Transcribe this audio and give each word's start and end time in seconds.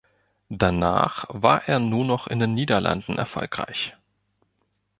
Danach 0.49 1.25
war 1.29 1.67
er 1.69 1.77
nur 1.77 2.03
noch 2.03 2.25
in 2.25 2.39
den 2.39 2.55
Niederlanden 2.55 3.19
erfolgreich. 3.19 3.95